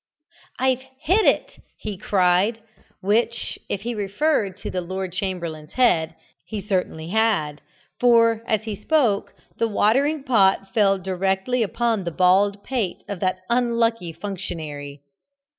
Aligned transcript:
"I've 0.57 0.81
hit 1.01 1.27
it!" 1.27 1.61
he 1.77 1.95
cried 1.95 2.63
which, 3.01 3.59
if 3.69 3.81
he 3.81 3.93
referred 3.93 4.57
to 4.57 4.71
the 4.71 4.81
Lord 4.81 5.13
Chamberlain's 5.13 5.73
head, 5.73 6.15
he 6.43 6.59
certainly 6.59 7.09
had, 7.09 7.61
for, 7.99 8.41
as 8.47 8.63
he 8.63 8.75
spoke, 8.75 9.35
the 9.59 9.67
watering 9.67 10.23
pot 10.23 10.73
fell 10.73 10.97
directly 10.97 11.61
upon 11.61 12.03
the 12.03 12.09
bald 12.09 12.63
pate 12.63 13.03
of 13.07 13.19
that 13.19 13.41
unlucky 13.47 14.11
functionary. 14.11 15.03